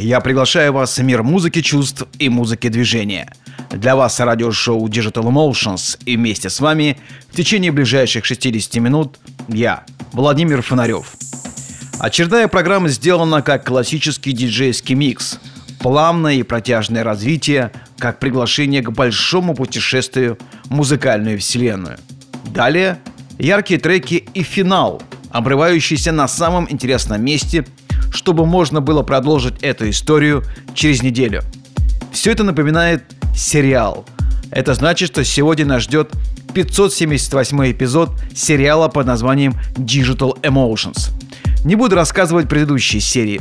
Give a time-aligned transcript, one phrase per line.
[0.00, 3.32] Я приглашаю вас в мир музыки чувств и музыки движения.
[3.70, 6.98] Для вас радиошоу Digital Emotions и вместе с вами
[7.32, 9.82] в течение ближайших 60 минут я,
[10.12, 11.16] Владимир Фонарев.
[11.98, 15.40] Очередная программа сделана как классический диджейский микс,
[15.80, 21.98] плавное и протяжное развитие, как приглашение к большому путешествию в музыкальную вселенную.
[22.44, 23.00] Далее
[23.36, 27.66] яркие треки и финал– обрывающийся на самом интересном месте,
[28.12, 30.44] чтобы можно было продолжить эту историю
[30.74, 31.42] через неделю.
[32.12, 33.04] Все это напоминает
[33.34, 34.06] сериал.
[34.50, 36.12] Это значит, что сегодня нас ждет
[36.54, 41.10] 578 эпизод сериала под названием Digital Emotions.
[41.64, 43.40] Не буду рассказывать предыдущие серии.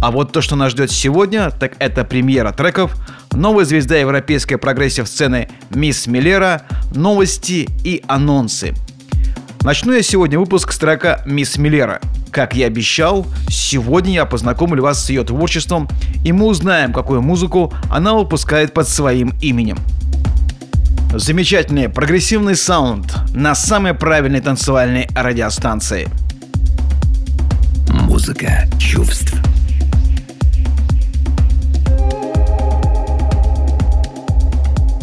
[0.00, 2.94] А вот то, что нас ждет сегодня, так это премьера треков,
[3.32, 6.62] новая звезда европейской прогрессив-сцены Мисс Миллера,
[6.94, 8.74] новости и анонсы–
[9.64, 12.02] Начну я сегодня выпуск с трека «Мисс Миллера».
[12.34, 15.88] Как я обещал, сегодня я познакомлю вас с ее творчеством,
[16.24, 19.78] и мы узнаем, какую музыку она выпускает под своим именем.
[21.14, 26.08] Замечательный прогрессивный саунд на самой правильной танцевальной радиостанции.
[27.88, 29.32] Музыка чувств.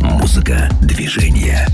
[0.01, 1.65] Музыка движения.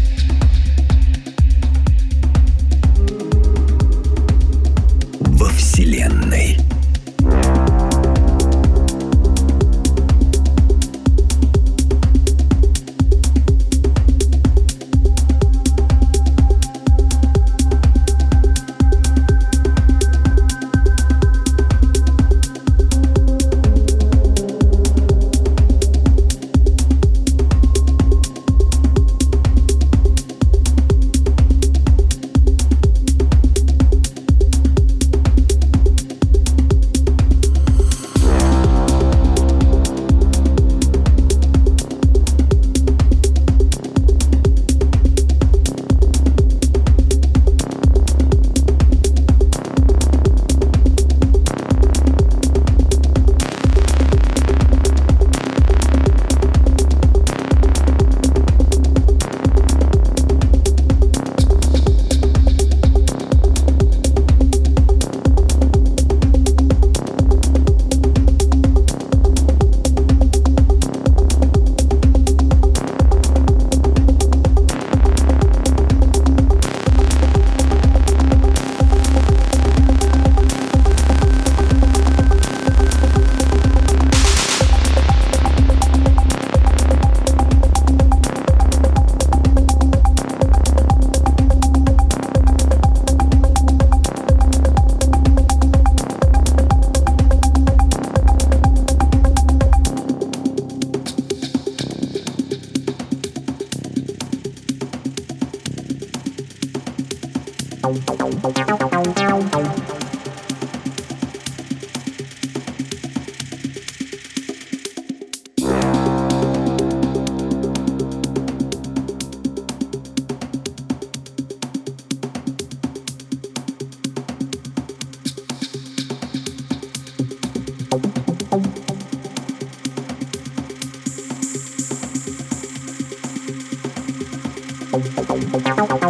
[135.39, 136.06] Tchau.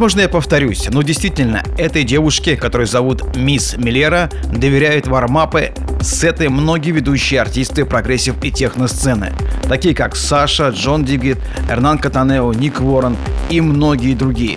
[0.00, 6.92] Возможно, я повторюсь, но действительно, этой девушке, которую зовут Miss Melera, доверяют warm-up сеты многие
[6.92, 9.34] ведущие артисты прогрессив и техно-сцены,
[9.68, 11.36] такие как Саша, Джон Дигвид,
[11.68, 13.14] Эрнан Катанео, Ник Уоррен
[13.50, 14.56] и многие другие.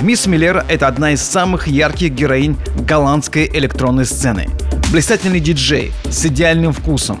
[0.00, 2.56] Miss Melera– это одна из самых ярких героинь
[2.88, 4.48] голландской электронной сцены.
[4.90, 7.20] Блистательный диджей с идеальным вкусом,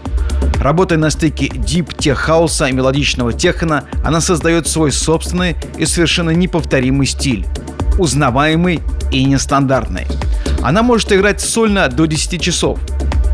[0.60, 7.06] Работая на стыке deep tech-хауса и мелодичного техно, она создает свой собственный и совершенно неповторимый
[7.06, 7.46] стиль,
[7.98, 8.80] узнаваемый
[9.10, 10.06] и нестандартный.
[10.62, 12.78] Она может играть сольно до 10 часов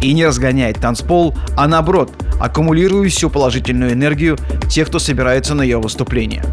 [0.00, 4.38] и не разгоняет танцпол, а наоборот, аккумулируя всю положительную энергию
[4.70, 6.44] тех, кто собирается на ее выступление.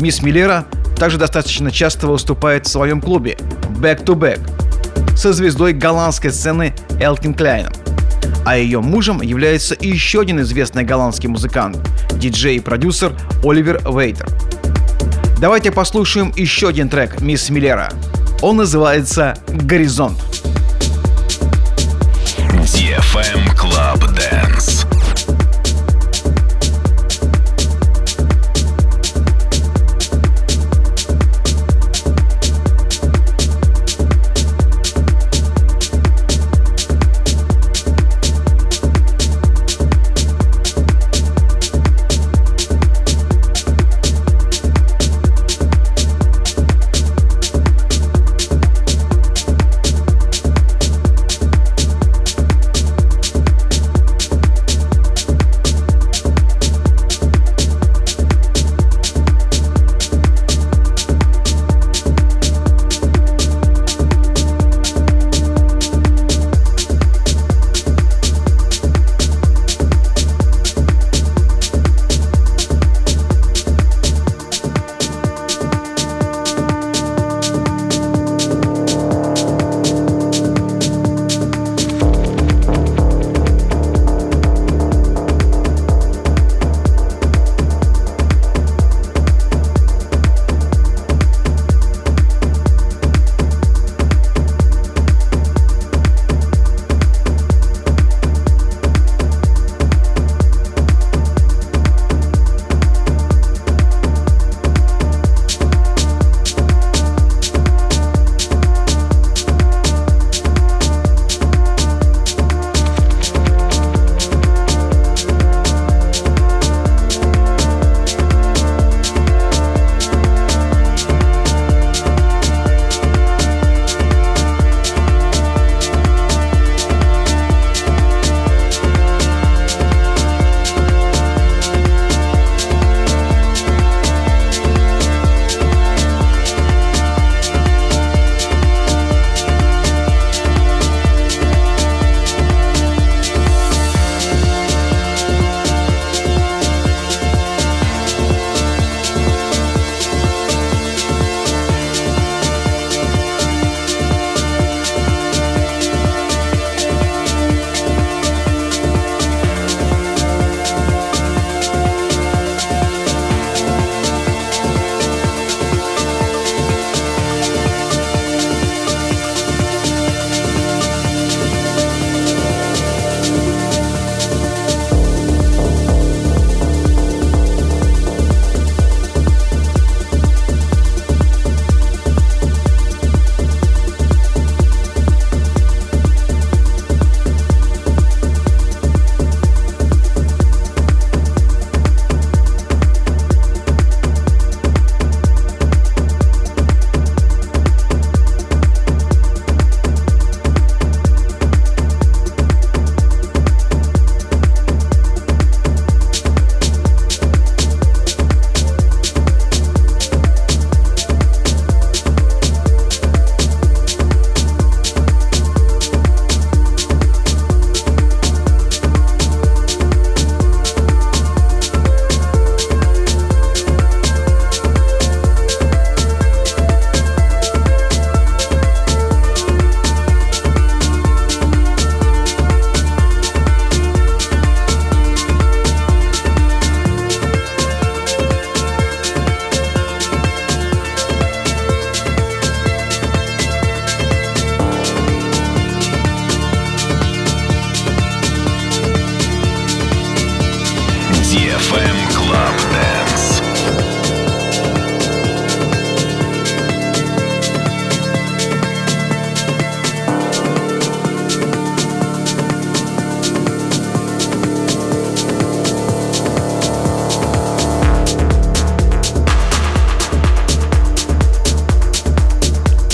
[0.00, 0.66] Мисс Миллера
[0.96, 3.36] также достаточно часто выступает в своем клубе
[3.80, 4.38] Back to Back
[5.16, 7.72] со звездой голландской сцены Элкин Кляйном–
[8.44, 11.78] а ее мужем является еще один известный голландский музыкант,
[12.12, 13.12] диджей и продюсер
[13.42, 14.28] Оливер Вейтер.
[15.38, 17.92] Давайте послушаем еще один трек Мисс Миллера.
[18.42, 20.18] Он называется «Горизонт».
[22.74, 24.47] DFM Club Dance.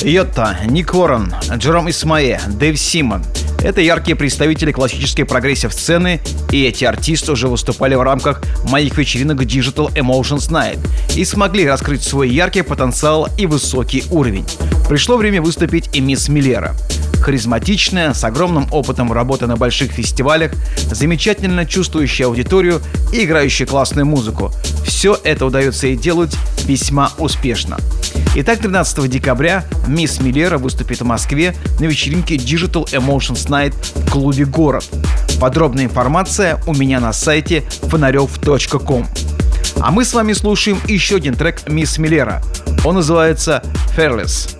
[0.05, 3.25] Йотто, Ник Уоррен, Джером Исма-Ае, Дэйв Симон–
[3.65, 6.21] это яркие представители классической прогрессив-сцены,
[6.53, 10.79] и эти артисты уже выступали в рамках моих вечеринок Digital Emotions Night
[11.17, 14.45] и смогли раскрыть свой яркий потенциал и высокий уровень.
[14.87, 16.77] Пришло время выступить и Miss Melera
[17.25, 20.53] харизматичная, с огромным опытом работы на больших фестивалях,
[20.91, 22.83] замечательно чувствующая аудиторию
[23.15, 24.53] и играющая классную музыку.
[24.85, 27.79] Все это удается ей делать весьма успешно.
[28.35, 34.45] Итак, 13 декабря мисс Миллера выступит в Москве на вечеринке Digital Emotions Night в клубе
[34.45, 34.85] «Город».
[35.41, 39.07] Подробная информация у меня на сайте фонарев.ком.
[39.81, 42.43] А мы с вами слушаем еще один трек мисс Миллера.
[42.85, 43.63] Он называется
[43.97, 44.57] «Fairless».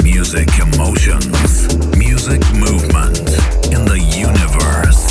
[0.00, 3.20] Music emotions, music movement
[3.70, 5.09] in the universe.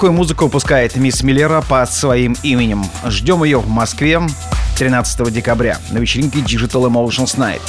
[0.00, 2.82] Такую музыку выпускает Miss Melera под своим именем.
[3.04, 4.18] Ждем ее в Москве
[4.78, 7.60] 13 декабря на вечеринке Digital Emotions Night.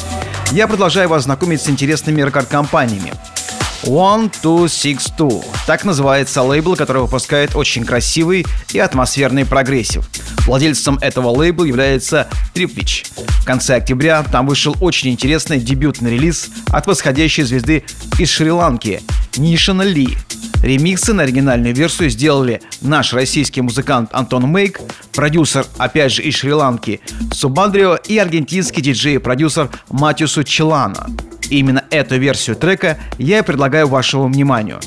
[0.53, 3.11] Я продолжаю вас знакомить с интересными рекорд-компаниями.
[3.83, 5.43] One Dot Six Two.
[5.67, 10.07] Так называется лейбл, который выпускает очень красивый и атмосферный прогрессив.
[10.45, 13.07] Владельцем этого лейбла является Tripswitch.
[13.41, 17.83] В конце октября там вышел очень интересный дебютный релиз от восходящей звезды
[18.17, 19.01] из Шри-Ланки
[19.35, 20.17] Нишана Ли.
[20.61, 24.79] Ремиксы на оригинальную версию сделали наш российский музыкант Антон Мейк,
[25.11, 27.01] продюсер, опять же, из Шри-Ланки
[27.33, 31.07] Субандрио и аргентинский диджей и продюсер Матиусу Челана.
[31.49, 34.79] Именно эту версию трека я и предлагаю вашему вниманию.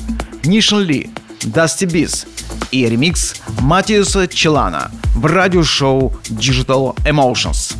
[0.45, 1.09] Нишн Ли,
[1.43, 2.25] Дасти Биз
[2.71, 7.75] и ремикс Матиуса Челана в радиошоу Digital Emotions.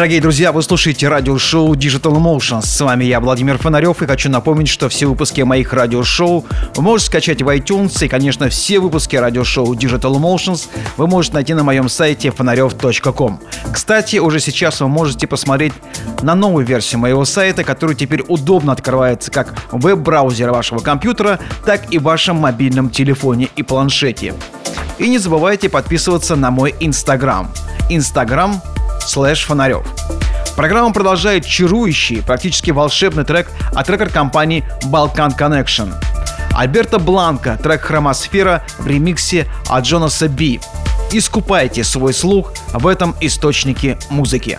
[0.00, 2.62] Дорогие друзья, вы слушаете радиошоу Digital Emotions.
[2.62, 7.10] С вами я, Владимир Фонарев, и хочу напомнить, что все выпуски моих радиошоу вы можете
[7.10, 11.90] скачать в iTunes, и, конечно, все выпуски радиошоу Digital Emotions вы можете найти на моем
[11.90, 13.42] сайте фонарев.ком.
[13.74, 15.74] Кстати, уже сейчас вы можете посмотреть
[16.22, 21.92] на новую версию моего сайта, который теперь удобно открывается как в веб-браузере вашего компьютера, так
[21.92, 24.32] и в вашем мобильном телефоне и планшете.
[24.96, 27.50] И не забывайте подписываться на мой Инстаграм.
[27.90, 28.62] Инстаграм
[29.00, 29.86] слэш Фонарев.
[30.56, 35.92] Программа продолжает чарующий, практически волшебный трек от рекорд-компании Balkan Connection.
[36.54, 40.60] Альберто Бланко, трек «Хромосфера» в ремиксе от Джонаса Би.
[41.12, 44.58] Искупайте свой слух в этом источнике музыки.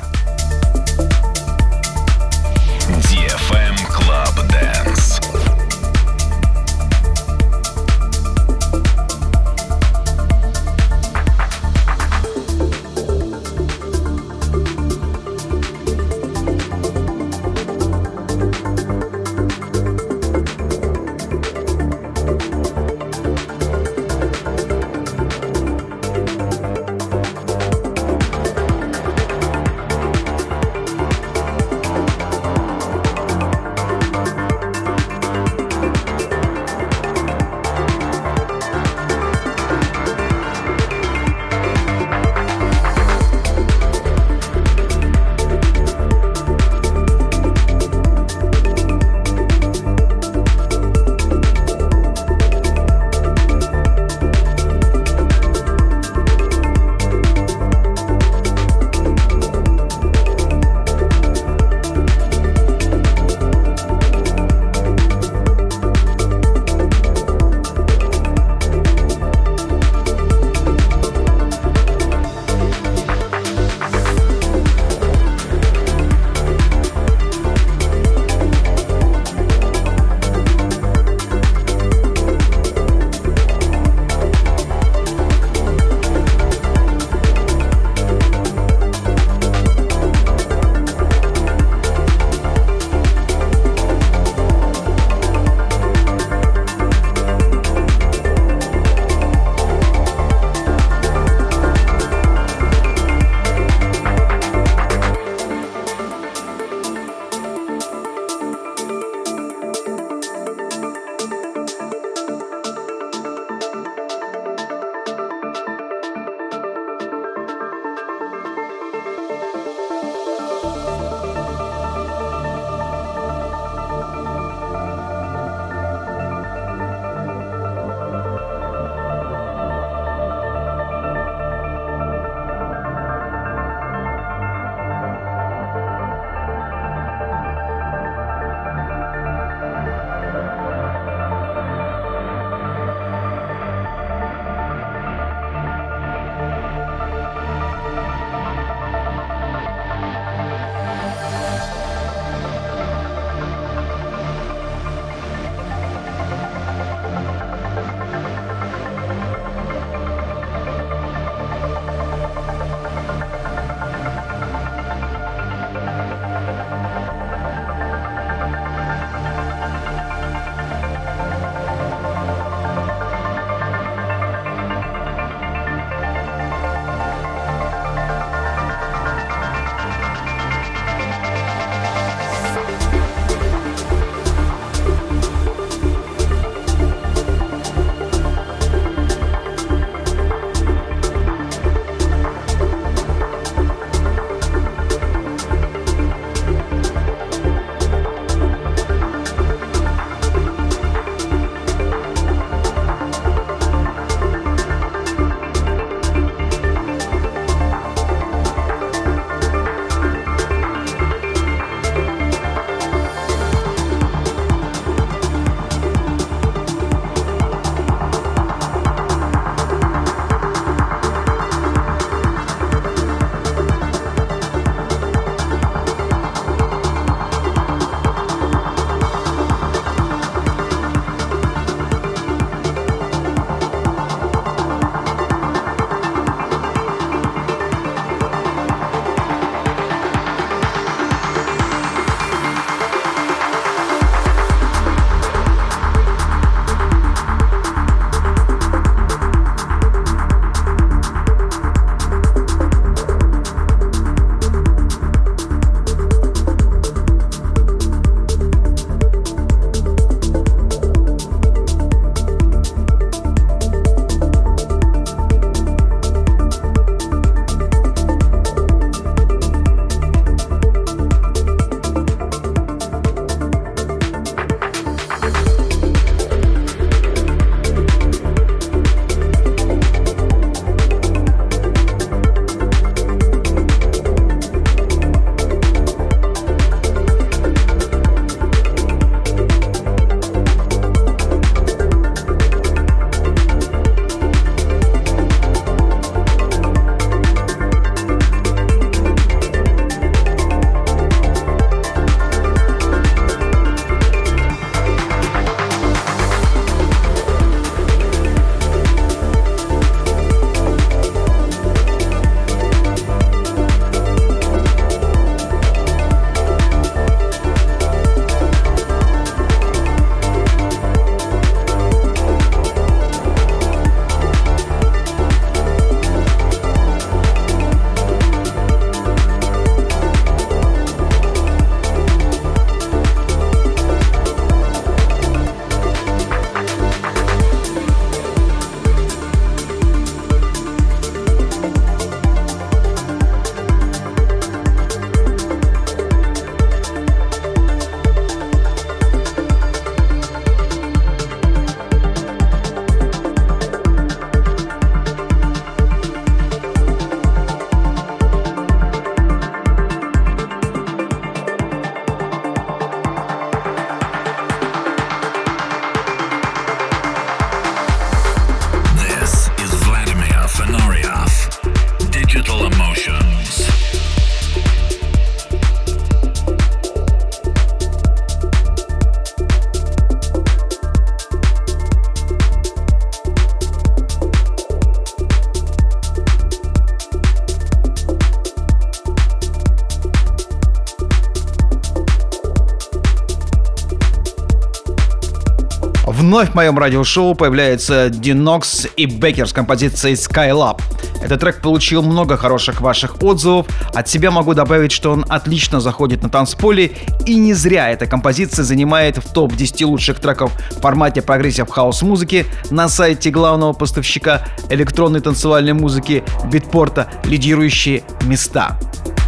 [396.32, 400.82] Вновь в моем радиошоу появляются D-Nox и Beckers с композицией Skylab.
[401.22, 403.68] Этот трек получил много хороших ваших отзывов.
[403.94, 406.94] От себя могу добавить, что он отлично заходит на танцполе,
[407.26, 412.46] и не зря эта композиция занимает в топ-10 лучших треков в формате прогрессив хаус музыки
[412.70, 418.80] на сайте главного поставщика электронной танцевальной музыки Beatport а лидирующие места.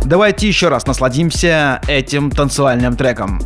[0.06, 3.42] Давайте еще раз насладимся этим танцевальным треком.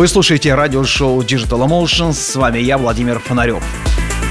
[0.00, 3.62] Вы слушаете радиошоу Digital Emotions, с вами я, Владимир Фонарев.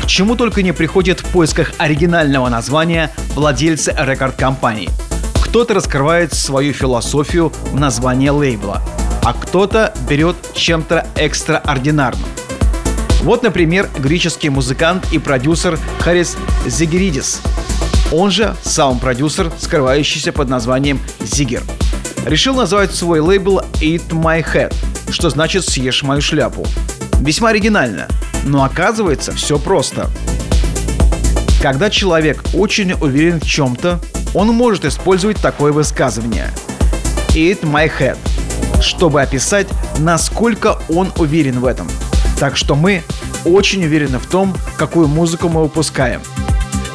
[0.01, 4.89] К чему только не приходит в поисках оригинального названия владельцы рекорд-компаний.
[5.43, 8.82] Кто-то раскрывает свою философию в название лейбла,
[9.22, 12.28] а кто-то берет чем-то экстраординарным.
[13.22, 17.41] Вот, например, греческий музыкант и продюсер Харис Зигеридис,
[18.11, 21.61] он же саунд-продюсер, скрывающийся под названием Зигер.
[22.26, 24.74] Решил назвать свой лейбл Eat My Head,
[25.12, 26.66] что значит «съешь мою шляпу».
[27.20, 28.07] Весьма оригинально,
[28.45, 30.10] но оказывается все просто.
[31.62, 33.99] Когда человек очень уверен в чем-то,
[34.34, 36.49] он может использовать такое высказывание
[37.30, 38.18] «Eat my head»,
[38.82, 41.88] чтобы описать, насколько он уверен в этом.
[42.39, 43.03] Так что мы
[43.43, 46.22] очень уверены в том, какую музыку мы выпускаем.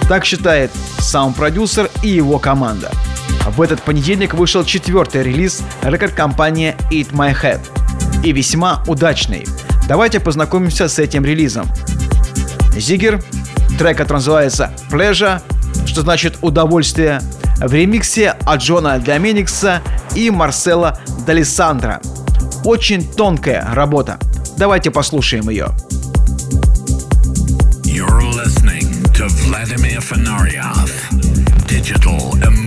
[0.08, 2.90] Так считает саунд-продюсер и его команда.
[3.46, 7.60] В этот понедельник вышел четвертый релиз рекорд-компании Eat My Head.
[8.24, 9.46] И весьма удачный.
[9.86, 11.70] Давайте познакомимся с этим релизом.
[12.74, 13.22] Зигер,
[13.78, 15.42] трек, который называется Pleasure,
[15.86, 17.20] что значит удовольствие,
[17.58, 19.82] в ремиксе от Джона Доменикса
[20.14, 22.00] и Марсела Далисандра.
[22.64, 24.18] Очень тонкая работа.
[24.56, 25.68] Давайте послушаем ее.
[27.84, 30.90] You're listening to Vladimir Fenarioff,
[31.68, 32.63] Digital Emotions.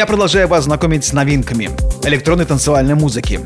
[0.00, 1.68] Я продолжаю вас знакомить с новинками
[2.04, 3.38] электронной танцевальной музыки.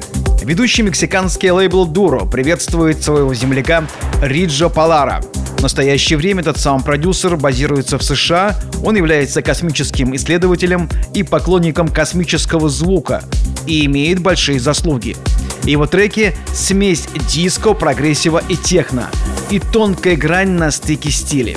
[0.45, 3.89] Ведущий мексиканский лейбл Duro приветствует своего земляка
[4.23, 5.21] Риджо Палара.
[5.59, 11.89] В настоящее время этот сам продюсер базируется в США, он является космическим исследователем и поклонником
[11.89, 13.25] космического звука
[13.67, 15.17] и имеет большие заслуги.
[15.65, 19.11] Его треки— смесь диско, прогрессива и техно,
[19.51, 21.57] и тонкая грань на стыке стилей.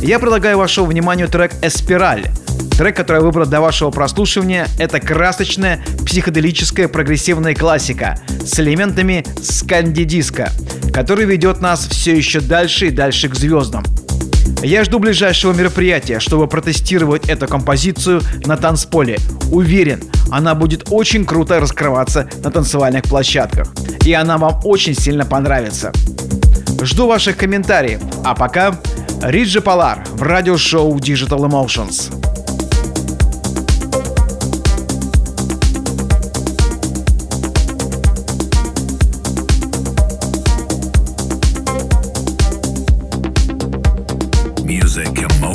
[0.00, 2.30] Я предлагаю вашему вниманию трек «Эспираль»,
[2.76, 10.50] Трек, который я выбрал для вашего прослушивания, это красочная психоделическая прогрессивная классика с элементами сканди-диска,
[10.92, 13.84] который ведет нас все еще дальше и дальше к звездам.
[14.62, 19.18] Я жду ближайшего мероприятия, чтобы протестировать эту композицию на танцполе.
[19.50, 23.68] Уверен, она будет очень круто раскрываться на танцевальных площадках.
[24.04, 25.92] И она вам очень сильно понравится.
[26.80, 28.00] Жду ваших комментариев.
[28.24, 28.80] А пока
[29.20, 32.31] Риджи Полар в радиошоу Digital Emotions.
[45.04, 45.51] music, emotion.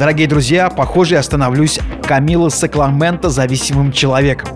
[0.00, 4.48] Дорогие друзья, похоже, я становлюсь Камила Сакламента зависимым человеком.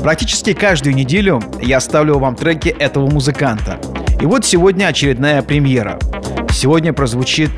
[0.00, 3.80] Практически каждую неделю я ставлю вам треки этого музыканта.
[4.20, 5.98] И вот сегодня очередная премьера.
[6.50, 7.50] Сегодня прозвучит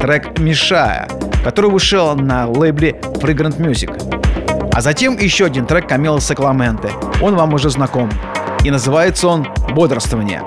[0.00, 1.06] трек «Мишая»,
[1.44, 3.92] который вышел на лейбле Fragrant Music.
[4.72, 6.88] А затем еще один трек Камила Сакламенте.
[7.20, 8.10] Он вам уже знаком.
[8.64, 10.40] И называется он «Бодрствование».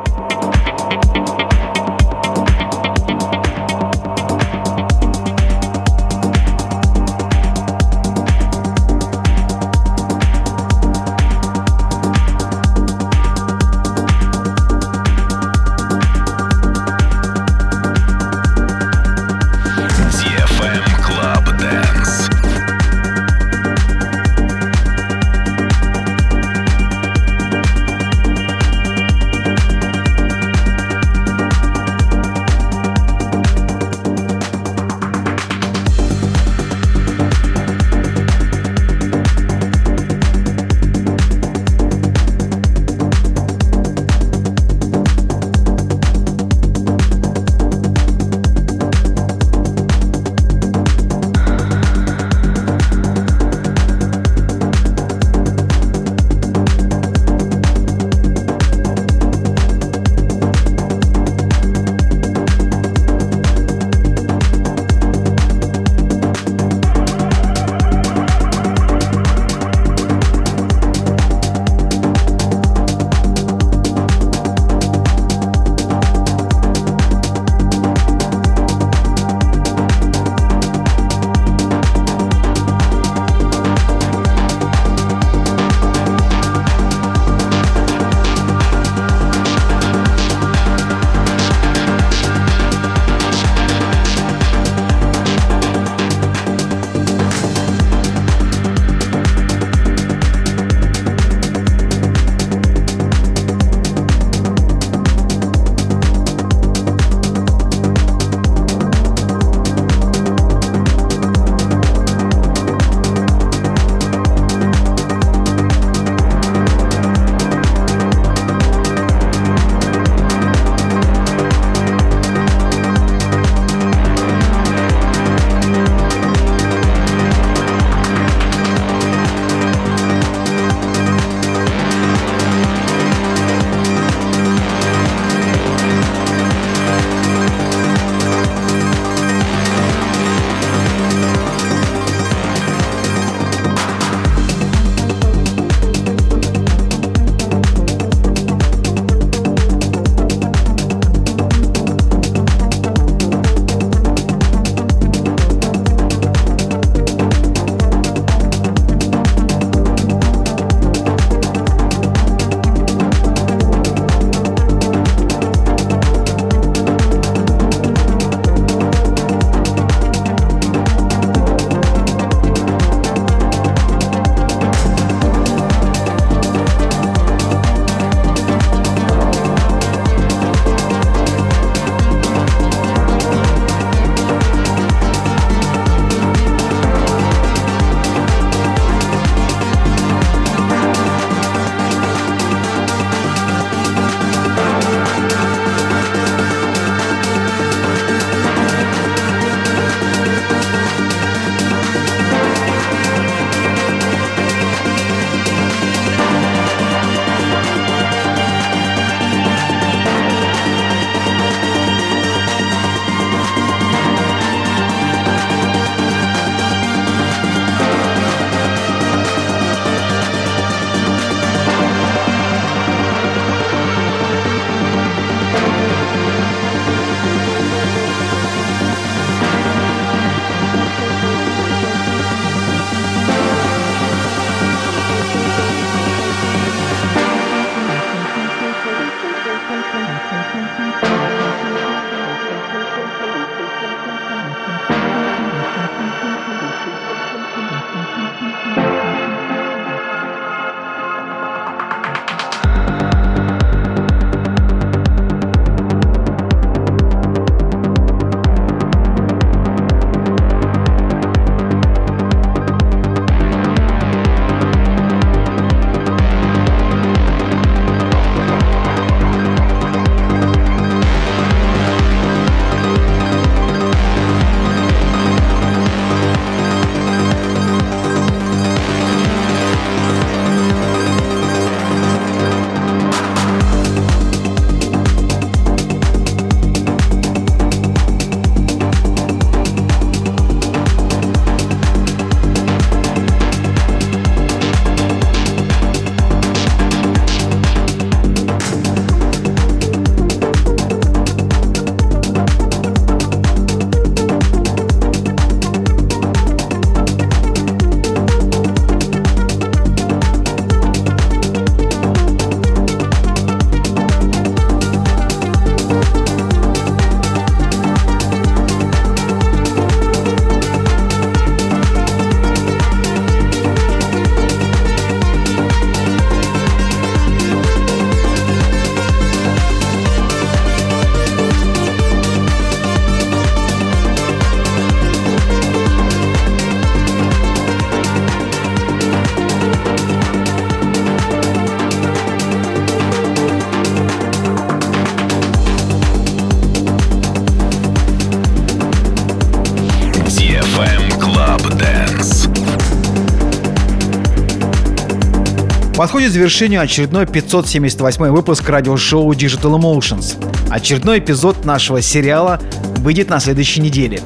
[356.30, 360.38] К завершению очередной 578 выпуск радиошоу Digital Emotions.
[360.70, 362.62] Очередной эпизод нашего сериала
[362.98, 364.22] выйдет на следующей неделе.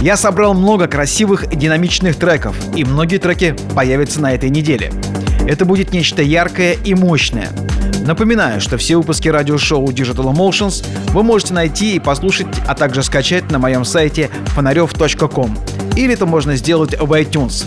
[0.00, 4.92] Я собрал много красивых и динамичных треков, и многие треки появятся на этой неделе.
[5.48, 7.48] Это будет нечто яркое и мощное.
[8.06, 13.50] Напоминаю, что все выпуски радиошоу Digital Emotions вы можете найти и послушать, а также скачать
[13.50, 15.58] на моем сайте фонарев.ком.
[15.96, 17.66] Или это можно сделать в iTunes.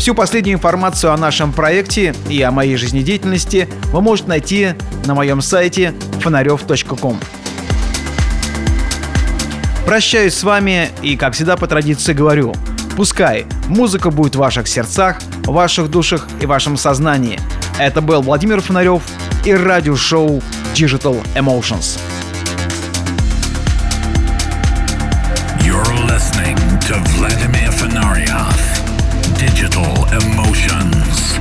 [0.00, 4.68] Всю последнюю информацию о нашем проекте и о моей жизнедеятельности вы можете найти
[5.04, 5.92] на моем сайте
[6.22, 7.20] фонарев.ком.
[9.84, 12.54] Прощаюсь с вами и, как всегда по традиции говорю,
[12.96, 17.38] пускай музыка будет в ваших сердцах, в ваших душах и в вашем сознании.
[17.78, 19.02] Это был Владимир Фонарев
[19.44, 20.42] и радиошоу
[20.72, 22.00] Digital Emotions.
[25.62, 26.56] You're listening
[26.88, 27.59] to Vladimir
[29.40, 31.39] Digital Emotions.